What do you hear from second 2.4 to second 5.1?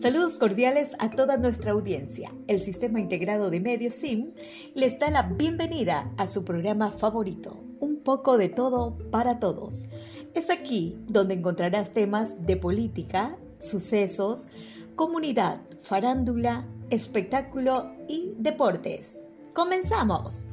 El Sistema Integrado de Medios SIM les da